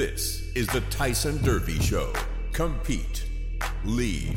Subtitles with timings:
[0.00, 2.10] This is the Tyson Durfey Show.
[2.52, 3.26] Compete,
[3.84, 4.34] lead,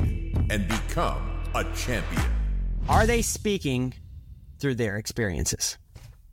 [0.50, 2.22] and become a champion.
[2.90, 3.94] Are they speaking
[4.60, 5.78] through their experiences?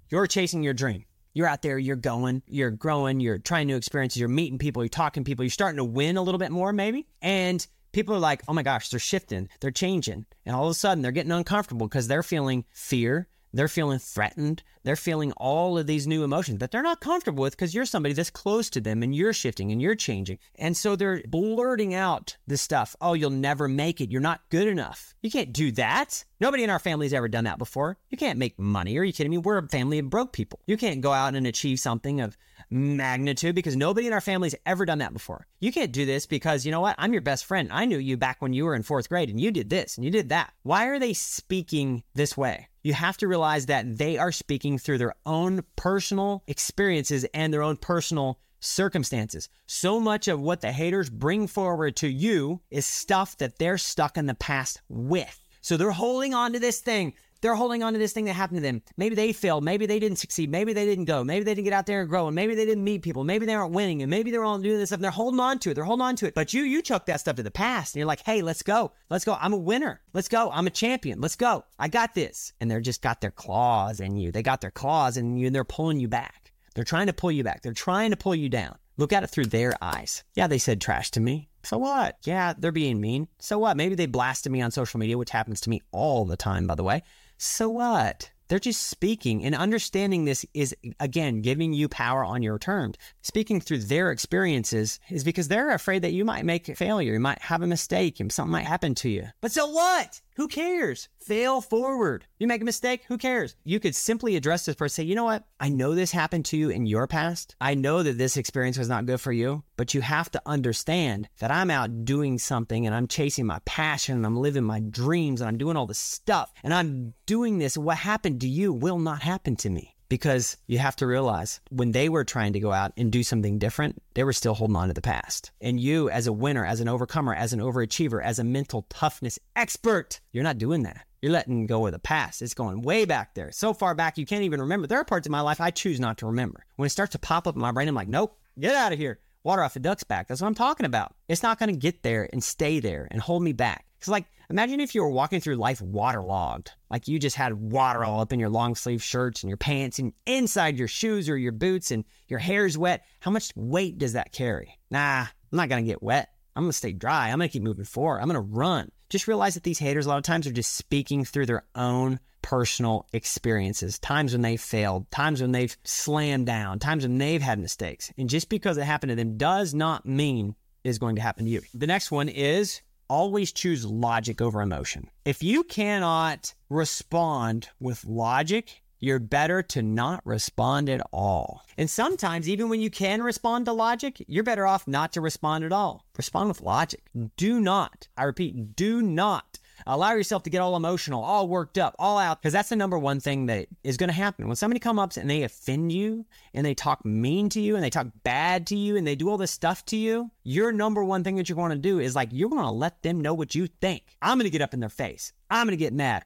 [0.08, 1.04] You're chasing your dream.
[1.32, 4.88] You're out there, you're going, you're growing, you're trying new experiences, you're meeting people, you're
[4.88, 7.06] talking to people, you're starting to win a little bit more, maybe.
[7.22, 10.26] And people are like, oh my gosh, they're shifting, they're changing.
[10.44, 14.62] And all of a sudden, they're getting uncomfortable because they're feeling fear, they're feeling threatened.
[14.83, 18.15] They're feeling all of these new emotions that they're not comfortable with because you're somebody
[18.15, 20.38] that's close to them and you're shifting and you're changing.
[20.56, 22.97] And so they're blurting out this stuff.
[23.01, 24.11] Oh, you'll never make it.
[24.11, 25.15] You're not good enough.
[25.20, 26.25] You can't do that.
[26.41, 27.98] Nobody in our family's ever done that before.
[28.09, 28.97] You can't make money.
[28.97, 29.39] Are you kidding me?
[29.39, 30.61] We're a family of broke people.
[30.67, 34.84] You can't go out and achieve something of magnitude because nobody in our family's ever
[34.84, 35.46] done that before.
[35.60, 36.96] You can't do this because you know what?
[36.98, 37.69] I'm your best friend.
[37.73, 40.05] I knew you back when you were in fourth grade and you did this and
[40.05, 40.52] you did that.
[40.62, 42.69] Why are they speaking this way?
[42.83, 47.62] You have to realize that they are speaking through their own personal experiences and their
[47.62, 49.48] own personal circumstances.
[49.66, 54.17] So much of what the haters bring forward to you is stuff that they're stuck
[54.17, 55.39] in the past with.
[55.62, 57.14] So they're holding on to this thing.
[57.41, 58.83] They're holding on to this thing that happened to them.
[58.96, 59.64] Maybe they failed.
[59.64, 60.50] Maybe they didn't succeed.
[60.50, 61.24] Maybe they didn't go.
[61.24, 62.27] Maybe they didn't get out there and grow.
[62.27, 63.24] And maybe they didn't meet people.
[63.24, 64.02] Maybe they aren't winning.
[64.02, 64.98] And maybe they're all doing this stuff.
[64.98, 65.74] And they're holding on to it.
[65.74, 66.34] They're holding on to it.
[66.34, 67.94] But you, you chuck that stuff to the past.
[67.94, 68.92] And you're like, hey, let's go.
[69.08, 69.36] Let's go.
[69.41, 70.00] I'm a winner.
[70.12, 70.50] Let's go.
[70.50, 71.20] I'm a champion.
[71.20, 71.64] Let's go.
[71.78, 72.52] I got this.
[72.61, 74.33] And they're just got their claws in you.
[74.33, 76.52] They got their claws in you and they're pulling you back.
[76.74, 77.62] They're trying to pull you back.
[77.62, 78.78] They're trying to pull you down.
[78.96, 80.24] Look at it through their eyes.
[80.34, 81.50] Yeah, they said trash to me.
[81.62, 82.16] So what?
[82.25, 83.28] Yeah, they're being mean.
[83.39, 83.77] So what?
[83.77, 86.75] Maybe they blasted me on social media, which happens to me all the time, by
[86.75, 87.02] the way.
[87.36, 88.30] So what?
[88.48, 92.97] They're just speaking and understanding this is, again, giving you power on your terms.
[93.22, 97.12] Speaking through their experiences is because they're afraid that you might make a failure.
[97.12, 99.28] You might have a mistake and something might happen to you.
[99.41, 100.20] But so what?
[100.41, 101.10] Who cares?
[101.19, 102.24] Fail forward.
[102.38, 103.56] You make a mistake, who cares?
[103.62, 105.44] You could simply address this person, say, you know what?
[105.60, 107.56] I know this happened to you in your past.
[107.60, 111.28] I know that this experience was not good for you, but you have to understand
[111.41, 115.42] that I'm out doing something and I'm chasing my passion and I'm living my dreams
[115.42, 117.77] and I'm doing all this stuff and I'm doing this.
[117.77, 121.93] What happened to you will not happen to me because you have to realize when
[121.93, 124.89] they were trying to go out and do something different, they were still holding on
[124.89, 125.53] to the past.
[125.63, 129.38] And you, as a winner, as an overcomer, as an overachiever, as a mental toughness
[129.56, 131.06] expert, you're not doing that.
[131.22, 132.43] You're letting go of the past.
[132.43, 133.53] It's going way back there.
[133.53, 134.88] So far back, you can't even remember.
[134.88, 136.66] There are parts of my life I choose not to remember.
[136.77, 138.98] When it starts to pop up in my brain, I'm like, nope, get out of
[138.98, 139.21] here.
[139.44, 140.27] Water off a duck's back.
[140.27, 141.15] That's what I'm talking about.
[141.28, 143.87] It's not going to get there and stay there and hold me back.
[143.98, 148.04] It's like, imagine if you were walking through life waterlogged, like you just had water
[148.04, 151.36] all up in your long sleeve shirts and your pants and inside your shoes or
[151.36, 153.04] your boots and your hair's wet.
[153.20, 154.78] How much weight does that carry?
[154.90, 156.30] Nah, I'm not going to get wet.
[156.56, 157.28] I'm going to stay dry.
[157.28, 158.18] I'm going to keep moving forward.
[158.18, 158.90] I'm going to run.
[159.08, 162.18] Just realize that these haters, a lot of times, are just speaking through their own
[162.42, 167.58] personal experiences, times when they failed, times when they've slammed down, times when they've had
[167.58, 168.12] mistakes.
[168.18, 171.50] And just because it happened to them does not mean is going to happen to
[171.50, 171.60] you.
[171.74, 172.80] The next one is
[173.10, 175.10] always choose logic over emotion.
[175.25, 181.62] If you cannot respond with logic, you're better to not respond at all.
[181.76, 185.65] And sometimes, even when you can respond to logic, you're better off not to respond
[185.65, 186.04] at all.
[186.16, 187.03] Respond with logic.
[187.37, 191.94] Do not, I repeat, do not allow yourself to get all emotional, all worked up,
[191.98, 194.46] all out, because that's the number one thing that is going to happen.
[194.46, 196.24] When somebody comes up and they offend you
[196.54, 199.28] and they talk mean to you and they talk bad to you and they do
[199.28, 202.14] all this stuff to you, your number one thing that you're going to do is
[202.16, 204.02] like, you're going to let them know what you think.
[204.22, 205.32] I'm going to get up in their face.
[205.50, 206.24] I'm going to get mad.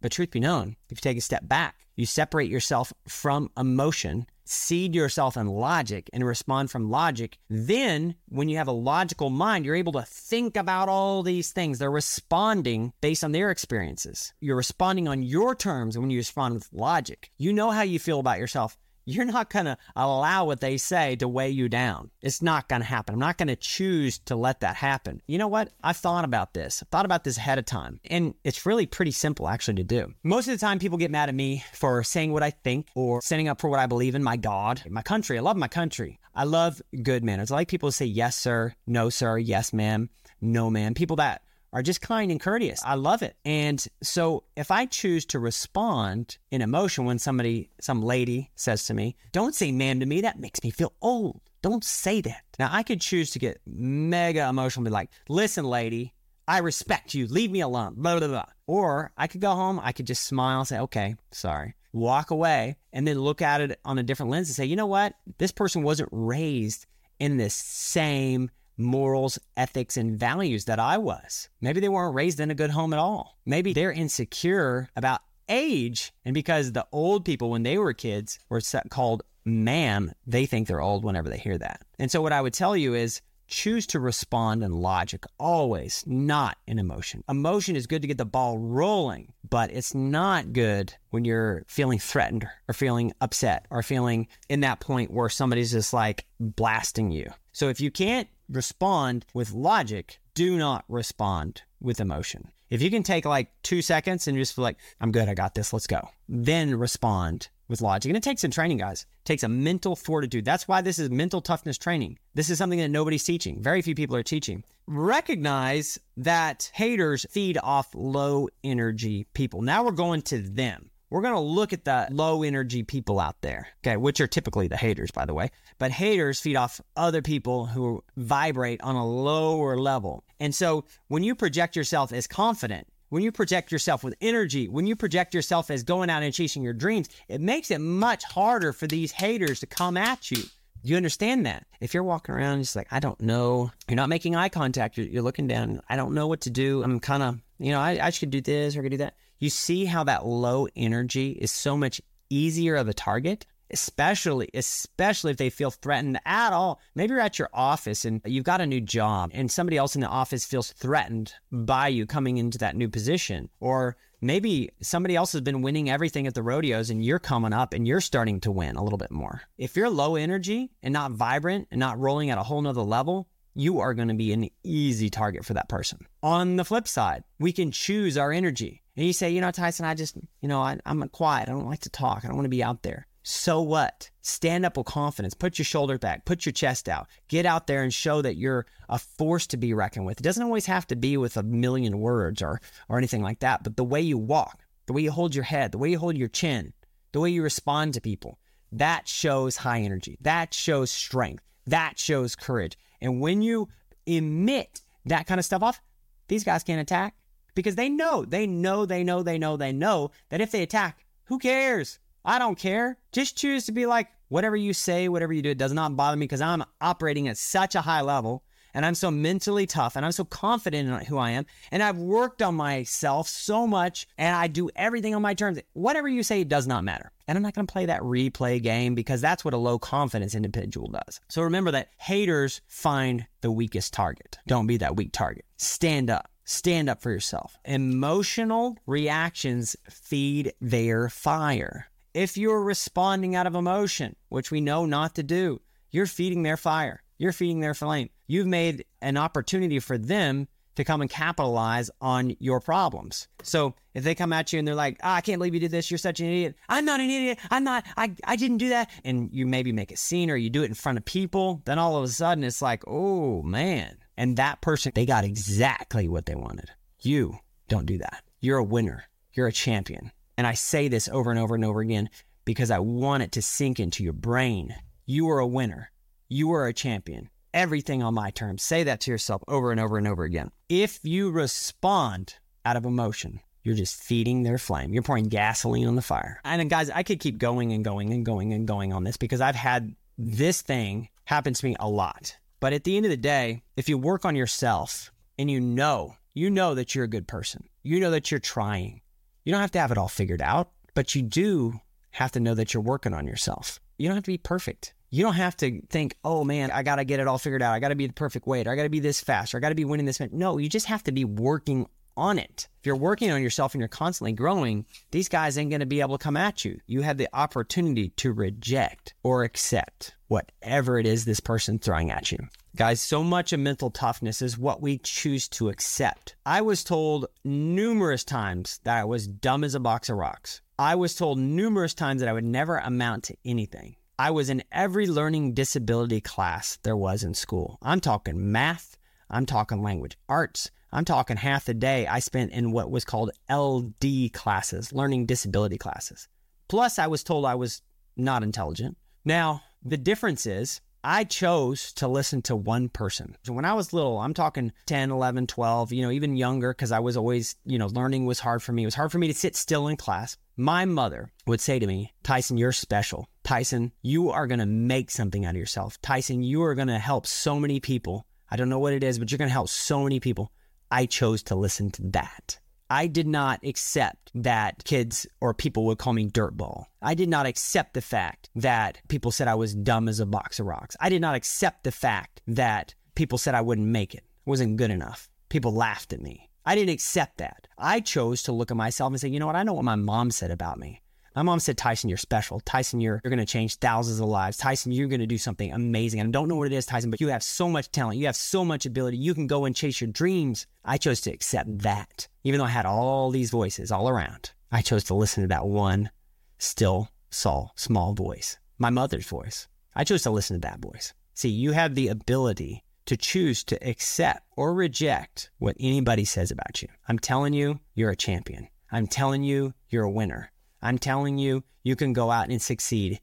[0.00, 4.26] But truth be known, if you take a step back, you separate yourself from emotion
[4.44, 9.64] seed yourself in logic and respond from logic, then when you have a logical mind,
[9.64, 11.78] you're able to think about all these things.
[11.78, 14.32] They're responding based on their experiences.
[14.40, 17.30] You're responding on your terms when you respond with logic.
[17.38, 21.16] You know how you feel about yourself you're not going to allow what they say
[21.16, 22.10] to weigh you down.
[22.20, 23.14] It's not going to happen.
[23.14, 25.22] I'm not going to choose to let that happen.
[25.26, 25.72] You know what?
[25.82, 26.82] I've thought about this.
[26.82, 28.00] I've thought about this ahead of time.
[28.10, 30.14] And it's really pretty simple actually to do.
[30.22, 33.20] Most of the time, people get mad at me for saying what I think or
[33.22, 35.38] standing up for what I believe in my God, my country.
[35.38, 36.18] I love my country.
[36.34, 37.50] I love good manners.
[37.50, 40.10] I like people to say yes, sir, no, sir, yes, ma'am,
[40.40, 40.94] no, ma'am.
[40.94, 41.42] People that
[41.74, 42.80] are just kind and courteous.
[42.84, 43.36] I love it.
[43.44, 48.94] And so if I choose to respond in emotion when somebody, some lady says to
[48.94, 51.40] me, don't say ma'am to me, that makes me feel old.
[51.62, 52.44] Don't say that.
[52.60, 56.14] Now I could choose to get mega emotional and be like, listen, lady,
[56.46, 57.26] I respect you.
[57.26, 57.94] Leave me alone.
[57.96, 58.44] Blah, blah, blah.
[58.68, 59.80] Or I could go home.
[59.82, 61.74] I could just smile and say, okay, sorry.
[61.92, 64.86] Walk away and then look at it on a different lens and say, you know
[64.86, 65.14] what?
[65.38, 66.86] This person wasn't raised
[67.18, 71.48] in this same morals, ethics, and values that I was.
[71.60, 73.38] Maybe they weren't raised in a good home at all.
[73.46, 76.12] Maybe they're insecure about age.
[76.24, 78.60] And because the old people, when they were kids, were
[78.90, 81.82] called ma'am, they think they're old whenever they hear that.
[81.98, 86.56] And so what I would tell you is choose to respond in logic always, not
[86.66, 87.22] in emotion.
[87.28, 91.98] Emotion is good to get the ball rolling, but it's not good when you're feeling
[91.98, 97.30] threatened or feeling upset or feeling in that point where somebody's just like blasting you.
[97.52, 102.50] So if you can't respond with logic, do not respond with emotion.
[102.70, 105.54] If you can take like two seconds and just feel like, I'm good, I got
[105.54, 108.10] this, let's go, then respond with logic.
[108.10, 109.02] And it takes some training, guys.
[109.02, 110.44] It takes a mental fortitude.
[110.44, 112.18] That's why this is mental toughness training.
[112.34, 113.62] This is something that nobody's teaching.
[113.62, 114.64] Very few people are teaching.
[114.86, 119.62] Recognize that haters feed off low energy people.
[119.62, 120.90] Now we're going to them.
[121.14, 124.66] We're going to look at the low energy people out there, okay, which are typically
[124.66, 125.52] the haters, by the way.
[125.78, 130.24] But haters feed off other people who vibrate on a lower level.
[130.40, 134.88] And so when you project yourself as confident, when you project yourself with energy, when
[134.88, 138.72] you project yourself as going out and chasing your dreams, it makes it much harder
[138.72, 140.38] for these haters to come at you.
[140.84, 141.64] Do you understand that?
[141.80, 145.06] If you're walking around just like, I don't know, you're not making eye contact, you're,
[145.06, 146.82] you're looking down, I don't know what to do.
[146.82, 149.14] I'm kind of, you know, I, I should do this or I could do that.
[149.44, 152.00] You see how that low energy is so much
[152.30, 153.44] easier of a target?
[153.70, 158.44] especially especially if they feel threatened at all maybe you're at your office and you've
[158.44, 162.36] got a new job and somebody else in the office feels threatened by you coming
[162.36, 166.90] into that new position or maybe somebody else has been winning everything at the rodeos
[166.90, 169.88] and you're coming up and you're starting to win a little bit more if you're
[169.90, 173.94] low energy and not vibrant and not rolling at a whole nother level you are
[173.94, 175.98] going to be an easy target for that person.
[176.22, 178.82] On the flip side, we can choose our energy.
[178.96, 181.48] And you say, you know, Tyson, I just, you know, I, am quiet.
[181.48, 182.24] I don't like to talk.
[182.24, 183.06] I don't want to be out there.
[183.26, 184.10] So what?
[184.20, 185.32] Stand up with confidence.
[185.32, 186.26] Put your shoulder back.
[186.26, 187.08] Put your chest out.
[187.28, 190.20] Get out there and show that you're a force to be reckoned with.
[190.20, 193.64] It doesn't always have to be with a million words or or anything like that,
[193.64, 196.18] but the way you walk, the way you hold your head, the way you hold
[196.18, 196.74] your chin,
[197.12, 198.38] the way you respond to people,
[198.72, 200.18] that shows high energy.
[200.20, 201.42] That shows strength.
[201.66, 202.76] That shows courage.
[203.04, 203.68] And when you
[204.06, 205.80] emit that kind of stuff off,
[206.28, 207.14] these guys can't attack
[207.54, 211.04] because they know, they know, they know, they know, they know that if they attack,
[211.24, 211.98] who cares?
[212.24, 212.98] I don't care.
[213.12, 216.16] Just choose to be like, whatever you say, whatever you do, it does not bother
[216.16, 218.42] me because I'm operating at such a high level
[218.74, 221.46] and I'm so mentally tough and I'm so confident in who I am.
[221.70, 225.60] And I've worked on myself so much and I do everything on my terms.
[225.72, 227.12] Whatever you say does not matter.
[227.26, 230.34] And I'm not going to play that replay game because that's what a low confidence
[230.34, 231.20] individual does.
[231.28, 234.38] So remember that haters find the weakest target.
[234.46, 235.46] Don't be that weak target.
[235.56, 236.28] Stand up.
[236.44, 237.56] Stand up for yourself.
[237.64, 241.86] Emotional reactions feed their fire.
[242.12, 246.58] If you're responding out of emotion, which we know not to do, you're feeding their
[246.58, 247.02] fire.
[247.16, 248.10] You're feeding their flame.
[248.26, 253.28] You've made an opportunity for them to come and capitalize on your problems.
[253.42, 255.70] So if they come at you and they're like, oh, I can't believe you did
[255.70, 255.90] this.
[255.90, 256.56] You're such an idiot.
[256.68, 257.38] I'm not an idiot.
[257.50, 258.90] I'm not, I, I didn't do that.
[259.04, 261.62] And you maybe make a scene or you do it in front of people.
[261.64, 263.98] Then all of a sudden it's like, oh man.
[264.16, 266.70] And that person, they got exactly what they wanted.
[267.00, 267.38] You
[267.68, 268.22] don't do that.
[268.40, 269.04] You're a winner.
[269.32, 270.12] You're a champion.
[270.36, 272.10] And I say this over and over and over again
[272.44, 274.74] because I want it to sink into your brain.
[275.06, 275.90] You are a winner.
[276.28, 277.30] You are a champion.
[277.54, 278.64] Everything on my terms.
[278.64, 280.50] Say that to yourself over and over and over again.
[280.68, 282.34] If you respond
[282.64, 284.92] out of emotion, you're just feeding their flame.
[284.92, 286.40] You're pouring gasoline on the fire.
[286.42, 289.40] And guys, I could keep going and going and going and going on this because
[289.40, 292.36] I've had this thing happen to me a lot.
[292.58, 296.16] But at the end of the day, if you work on yourself and you know,
[296.34, 299.00] you know that you're a good person, you know that you're trying,
[299.44, 301.78] you don't have to have it all figured out, but you do
[302.10, 303.78] have to know that you're working on yourself.
[303.96, 304.92] You don't have to be perfect.
[305.14, 307.72] You don't have to think, oh man, I got to get it all figured out.
[307.72, 308.66] I got to be the perfect weight.
[308.66, 309.54] Or I got to be this fast.
[309.54, 310.20] Or I got to be winning this.
[310.32, 312.66] No, you just have to be working on it.
[312.80, 316.00] If you're working on yourself and you're constantly growing, these guys ain't going to be
[316.00, 316.80] able to come at you.
[316.88, 322.32] You have the opportunity to reject or accept whatever it is this person's throwing at
[322.32, 322.38] you.
[322.74, 326.34] Guys, so much of mental toughness is what we choose to accept.
[326.44, 330.60] I was told numerous times that I was dumb as a box of rocks.
[330.76, 333.94] I was told numerous times that I would never amount to anything.
[334.16, 337.78] I was in every learning disability class there was in school.
[337.82, 338.96] I'm talking math,
[339.28, 343.32] I'm talking language arts, I'm talking half the day I spent in what was called
[343.50, 346.28] LD classes, learning disability classes.
[346.68, 347.82] Plus, I was told I was
[348.16, 348.96] not intelligent.
[349.24, 353.36] Now, the difference is I chose to listen to one person.
[353.42, 356.92] So when I was little, I'm talking 10, 11, 12, you know, even younger, because
[356.92, 358.84] I was always, you know, learning was hard for me.
[358.84, 360.36] It was hard for me to sit still in class.
[360.56, 363.28] My mother would say to me, Tyson, you're special.
[363.44, 366.00] Tyson, you are going to make something out of yourself.
[366.00, 368.26] Tyson, you are going to help so many people.
[368.50, 370.50] I don't know what it is, but you're going to help so many people.
[370.90, 372.58] I chose to listen to that.
[372.88, 376.84] I did not accept that kids or people would call me dirtball.
[377.02, 380.58] I did not accept the fact that people said I was dumb as a box
[380.58, 380.96] of rocks.
[381.00, 384.90] I did not accept the fact that people said I wouldn't make it, wasn't good
[384.90, 385.28] enough.
[385.48, 386.50] People laughed at me.
[386.64, 387.68] I didn't accept that.
[387.76, 389.56] I chose to look at myself and say, you know what?
[389.56, 391.02] I know what my mom said about me.
[391.34, 392.60] My mom said, Tyson, you're special.
[392.60, 394.56] Tyson, you're, you're going to change thousands of lives.
[394.56, 396.20] Tyson, you're going to do something amazing.
[396.20, 398.20] And I don't know what it is, Tyson, but you have so much talent.
[398.20, 399.16] You have so much ability.
[399.16, 400.68] You can go and chase your dreams.
[400.84, 402.28] I chose to accept that.
[402.44, 405.66] Even though I had all these voices all around, I chose to listen to that
[405.66, 406.10] one
[406.58, 409.66] still, small, small voice, my mother's voice.
[409.96, 411.14] I chose to listen to that voice.
[411.34, 416.80] See, you have the ability to choose to accept or reject what anybody says about
[416.80, 416.88] you.
[417.08, 418.68] I'm telling you, you're a champion.
[418.92, 420.52] I'm telling you, you're a winner.
[420.84, 423.20] I'm telling you, you can go out and succeed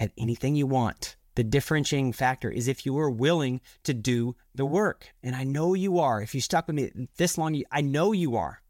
[0.00, 1.16] at anything you want.
[1.36, 5.14] The differentiating factor is if you are willing to do the work.
[5.22, 6.20] And I know you are.
[6.20, 8.60] If you stuck with me this long, I know you are.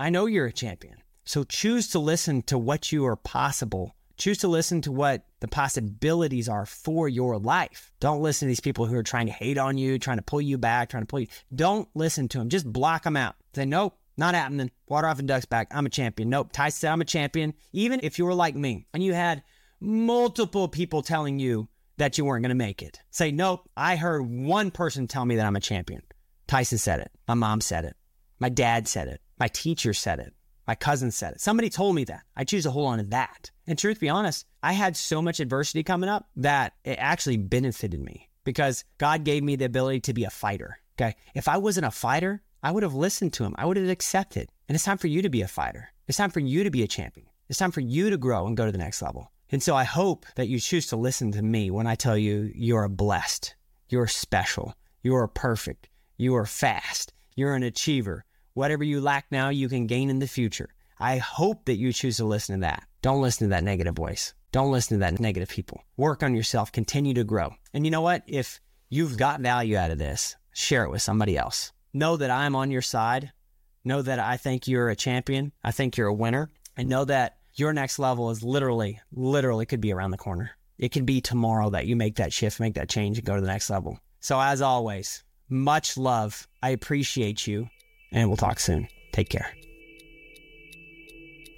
[0.00, 0.96] I know you're a champion.
[1.26, 3.94] So choose to listen to what you are possible.
[4.16, 7.92] Choose to listen to what the possibilities are for your life.
[8.00, 10.40] Don't listen to these people who are trying to hate on you, trying to pull
[10.40, 11.26] you back, trying to pull you.
[11.54, 12.48] Don't listen to them.
[12.48, 13.34] Just block them out.
[13.54, 14.70] Say, nope, not happening.
[14.88, 15.68] Water off a duck's back.
[15.70, 16.30] I'm a champion.
[16.30, 16.52] Nope.
[16.52, 17.54] Tyson said I'm a champion.
[17.72, 19.42] Even if you were like me and you had
[19.80, 23.68] multiple people telling you that you weren't going to make it, say, nope.
[23.76, 26.02] I heard one person tell me that I'm a champion.
[26.46, 27.10] Tyson said it.
[27.26, 27.96] My mom said it.
[28.38, 29.20] My dad said it.
[29.38, 30.32] My teacher said it.
[30.66, 31.40] My cousin said it.
[31.40, 32.22] Somebody told me that.
[32.36, 33.50] I choose to hold on to that.
[33.66, 38.00] And truth be honest, I had so much adversity coming up that it actually benefited
[38.00, 40.78] me because God gave me the ability to be a fighter.
[40.98, 41.16] Okay.
[41.34, 43.54] If I wasn't a fighter, I would have listened to him.
[43.58, 44.48] I would have accepted.
[44.70, 45.90] And it's time for you to be a fighter.
[46.08, 47.26] It's time for you to be a champion.
[47.50, 49.30] It's time for you to grow and go to the next level.
[49.50, 52.50] And so I hope that you choose to listen to me when I tell you
[52.54, 53.54] you're blessed,
[53.90, 58.24] you're special, you are perfect, you are fast, you're an achiever.
[58.54, 60.70] Whatever you lack now, you can gain in the future.
[60.98, 62.84] I hope that you choose to listen to that.
[63.02, 64.32] Don't listen to that negative voice.
[64.52, 65.82] Don't listen to that negative people.
[65.98, 67.56] Work on yourself, continue to grow.
[67.74, 68.22] And you know what?
[68.26, 72.54] If you've got value out of this, share it with somebody else know that I'm
[72.54, 73.32] on your side.
[73.84, 75.52] Know that I think you're a champion.
[75.62, 76.50] I think you're a winner.
[76.76, 80.50] And know that your next level is literally, literally could be around the corner.
[80.76, 83.40] It could be tomorrow that you make that shift, make that change, and go to
[83.40, 84.00] the next level.
[84.18, 86.48] So, as always, much love.
[86.62, 87.68] I appreciate you,
[88.10, 88.88] and we'll talk soon.
[89.12, 89.54] Take care.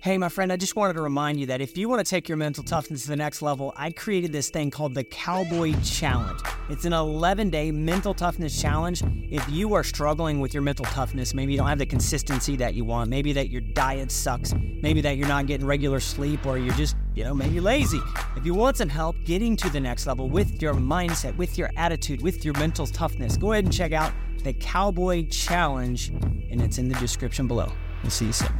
[0.02, 2.28] Hey, my friend, I just wanted to remind you that if you want to take
[2.28, 6.40] your mental toughness to the next level, I created this thing called the Cowboy Challenge.
[6.68, 9.00] It's an 11 day mental toughness challenge.
[9.30, 12.74] If you are struggling with your mental toughness, maybe you don't have the consistency that
[12.74, 16.58] you want, maybe that your diet sucks, maybe that you're not getting regular sleep, or
[16.58, 18.00] you're just, you know, maybe lazy.
[18.36, 21.70] If you want some help getting to the next level with your mindset, with your
[21.76, 26.08] attitude, with your mental toughness, go ahead and check out the Cowboy Challenge,
[26.50, 27.70] and it's in the description below.
[28.02, 28.50] We'll see you soon.